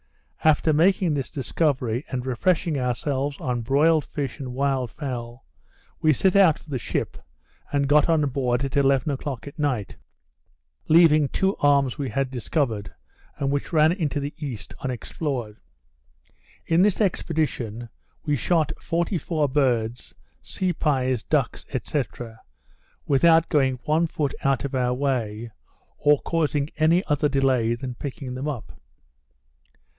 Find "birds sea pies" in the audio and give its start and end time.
19.47-21.21